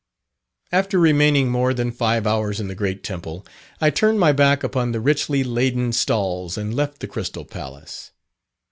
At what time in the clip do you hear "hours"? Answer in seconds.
2.25-2.59